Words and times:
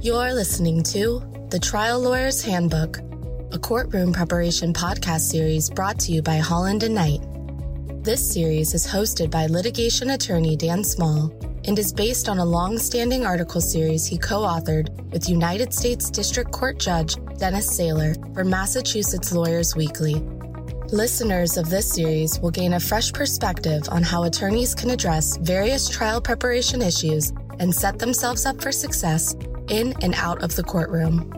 You're 0.00 0.32
listening 0.32 0.84
to 0.94 1.20
The 1.50 1.58
Trial 1.58 1.98
Lawyer's 1.98 2.40
Handbook, 2.40 2.98
a 3.50 3.58
courtroom 3.58 4.12
preparation 4.12 4.72
podcast 4.72 5.22
series 5.22 5.68
brought 5.70 5.98
to 5.98 6.12
you 6.12 6.22
by 6.22 6.36
Holland 6.36 6.84
and 6.84 6.94
Knight. 6.94 7.20
This 8.04 8.32
series 8.32 8.74
is 8.74 8.86
hosted 8.86 9.28
by 9.28 9.46
litigation 9.46 10.10
attorney 10.10 10.54
Dan 10.54 10.84
Small 10.84 11.32
and 11.64 11.76
is 11.76 11.92
based 11.92 12.28
on 12.28 12.38
a 12.38 12.44
long 12.44 12.78
standing 12.78 13.26
article 13.26 13.60
series 13.60 14.06
he 14.06 14.16
co 14.16 14.42
authored 14.42 14.88
with 15.10 15.28
United 15.28 15.74
States 15.74 16.10
District 16.10 16.52
Court 16.52 16.78
Judge 16.78 17.16
Dennis 17.36 17.68
Saylor 17.68 18.14
for 18.34 18.44
Massachusetts 18.44 19.32
Lawyers 19.32 19.74
Weekly. 19.74 20.14
Listeners 20.92 21.56
of 21.56 21.70
this 21.70 21.90
series 21.90 22.38
will 22.38 22.52
gain 22.52 22.74
a 22.74 22.80
fresh 22.80 23.12
perspective 23.12 23.82
on 23.90 24.04
how 24.04 24.22
attorneys 24.22 24.76
can 24.76 24.90
address 24.90 25.36
various 25.38 25.88
trial 25.88 26.20
preparation 26.20 26.82
issues 26.82 27.32
and 27.58 27.74
set 27.74 27.98
themselves 27.98 28.46
up 28.46 28.62
for 28.62 28.70
success 28.70 29.34
in 29.70 29.94
and 30.02 30.14
out 30.14 30.42
of 30.42 30.56
the 30.56 30.62
courtroom. 30.62 31.30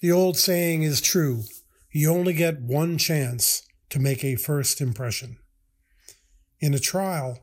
The 0.00 0.12
old 0.12 0.36
saying 0.36 0.82
is 0.82 1.00
true 1.00 1.42
you 1.92 2.10
only 2.12 2.32
get 2.32 2.60
one 2.60 2.98
chance 2.98 3.62
to 3.88 3.98
make 3.98 4.24
a 4.24 4.36
first 4.36 4.80
impression. 4.80 5.38
In 6.60 6.72
a 6.72 6.78
trial, 6.78 7.40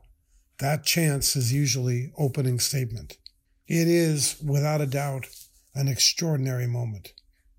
that 0.59 0.85
chance 0.85 1.35
is 1.35 1.53
usually 1.53 2.11
opening 2.17 2.59
statement. 2.59 3.17
It 3.67 3.87
is, 3.87 4.41
without 4.41 4.79
a 4.79 4.85
doubt, 4.85 5.27
an 5.75 5.87
extraordinary 5.87 6.65
moment. 6.65 7.11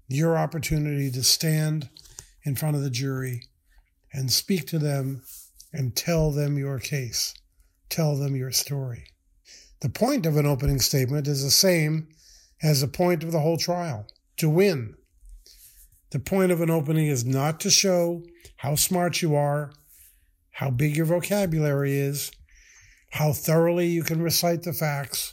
Your 0.09 0.39
opportunity 0.39 1.11
to 1.11 1.23
stand 1.23 1.91
in 2.43 2.57
front 2.57 2.77
of 2.77 2.83
the 2.83 2.91
jury 2.91 3.43
and 4.13 4.33
speak 4.33 4.67
to 4.69 4.79
them 4.79 5.23
and 5.73 5.95
tell 5.95 6.31
them 6.33 6.57
your 6.57 6.79
case, 6.79 7.35
tell 7.91 8.17
them 8.17 8.35
your 8.35 8.51
story. 8.51 9.05
The 9.81 9.89
point 9.89 10.27
of 10.27 10.37
an 10.37 10.47
opening 10.47 10.81
statement 10.81 11.29
is 11.29 11.43
the 11.43 11.51
same 11.51 12.09
as 12.63 12.81
the 12.81 12.89
point 12.89 13.23
of 13.23 13.31
the 13.31 13.41
whole 13.41 13.57
trial 13.57 14.07
to 14.39 14.51
win. 14.51 14.95
The 16.11 16.19
point 16.19 16.51
of 16.51 16.61
an 16.61 16.71
opening 16.71 17.07
is 17.07 17.25
not 17.25 17.61
to 17.61 17.71
show 17.71 18.25
how 18.57 18.75
smart 18.75 19.23
you 19.23 19.37
are, 19.37 19.73
how 20.53 20.71
big 20.71 20.97
your 20.97 21.07
vocabulary 21.07 21.97
is, 21.97 22.33
how 23.11 23.33
thoroughly 23.33 23.87
you 23.87 24.03
can 24.03 24.21
recite 24.21 24.65
the 24.65 24.73
facts. 24.73 25.33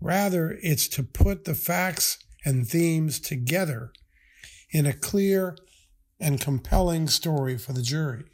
Rather, 0.00 0.58
it's 0.62 0.86
to 0.88 1.02
put 1.02 1.44
the 1.44 1.54
facts 1.54 2.18
and 2.44 2.68
themes 2.68 3.18
together 3.18 3.92
in 4.70 4.86
a 4.86 4.92
clear 4.92 5.56
and 6.20 6.40
compelling 6.40 7.08
story 7.08 7.58
for 7.58 7.72
the 7.72 7.82
jury. 7.82 8.24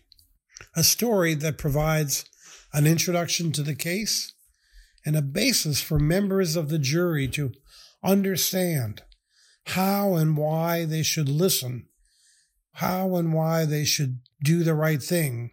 A 0.74 0.84
story 0.84 1.34
that 1.34 1.58
provides 1.58 2.24
an 2.72 2.86
introduction 2.86 3.52
to 3.52 3.62
the 3.62 3.74
case 3.74 4.32
and 5.06 5.16
a 5.16 5.22
basis 5.22 5.80
for 5.80 6.00
members 6.00 6.56
of 6.56 6.68
the 6.68 6.80
jury 6.80 7.28
to 7.28 7.52
understand 8.02 9.02
how 9.66 10.14
and 10.16 10.36
why 10.36 10.84
they 10.84 11.02
should 11.02 11.28
listen, 11.28 11.86
how 12.72 13.14
and 13.14 13.32
why 13.32 13.64
they 13.64 13.84
should 13.84 14.18
do 14.42 14.64
the 14.64 14.74
right 14.74 15.02
thing 15.02 15.52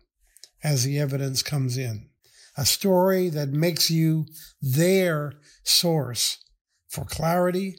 as 0.64 0.84
the 0.84 1.00
evidence 1.00 1.44
comes 1.44 1.78
in. 1.78 2.10
A 2.58 2.66
story 2.66 3.30
that 3.30 3.50
makes 3.50 3.90
you 3.90 4.26
their 4.62 5.34
source 5.64 6.44
for 6.90 7.06
clarity, 7.06 7.78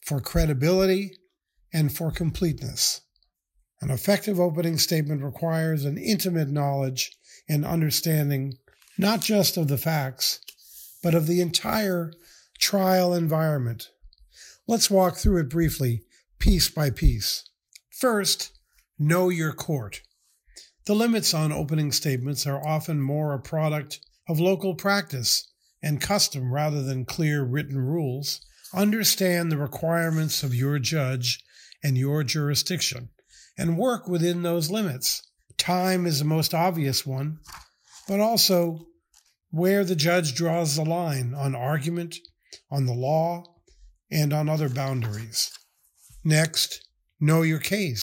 for 0.00 0.20
credibility, 0.20 1.12
and 1.72 1.94
for 1.94 2.10
completeness. 2.10 3.00
An 3.80 3.90
effective 3.90 4.40
opening 4.40 4.78
statement 4.78 5.22
requires 5.22 5.84
an 5.84 5.98
intimate 5.98 6.48
knowledge 6.48 7.16
and 7.48 7.64
understanding 7.64 8.54
not 8.96 9.20
just 9.20 9.56
of 9.56 9.68
the 9.68 9.78
facts, 9.78 10.40
but 11.02 11.14
of 11.14 11.26
the 11.26 11.40
entire 11.40 12.12
trial 12.58 13.14
environment. 13.14 13.90
Let's 14.66 14.90
walk 14.90 15.16
through 15.16 15.40
it 15.40 15.48
briefly, 15.48 16.02
piece 16.38 16.68
by 16.68 16.90
piece. 16.90 17.48
First, 17.90 18.58
know 18.98 19.28
your 19.28 19.52
court. 19.52 20.02
The 20.86 20.94
limits 20.94 21.34
on 21.34 21.52
opening 21.52 21.92
statements 21.92 22.46
are 22.46 22.66
often 22.66 23.00
more 23.00 23.32
a 23.32 23.40
product 23.40 24.00
of 24.28 24.40
local 24.40 24.74
practice 24.74 25.48
and 25.82 26.00
custom 26.00 26.52
rather 26.52 26.82
than 26.82 27.04
clear 27.04 27.44
written 27.44 27.78
rules. 27.78 28.40
Understand 28.74 29.50
the 29.50 29.56
requirements 29.56 30.42
of 30.42 30.54
your 30.54 30.78
judge 30.78 31.42
and 31.82 31.96
your 31.96 32.24
jurisdiction 32.24 33.10
and 33.56 33.78
work 33.78 34.08
within 34.08 34.42
those 34.42 34.70
limits. 34.70 35.22
Time 35.56 36.06
is 36.06 36.18
the 36.18 36.24
most 36.24 36.54
obvious 36.54 37.04
one, 37.04 37.38
but 38.06 38.20
also 38.20 38.86
where 39.50 39.84
the 39.84 39.96
judge 39.96 40.34
draws 40.34 40.76
the 40.76 40.84
line 40.84 41.34
on 41.34 41.54
argument, 41.54 42.16
on 42.70 42.86
the 42.86 42.94
law, 42.94 43.44
and 44.10 44.32
on 44.32 44.48
other 44.48 44.68
boundaries. 44.68 45.50
Next, 46.24 46.86
know 47.20 47.42
your 47.42 47.58
case. 47.58 47.96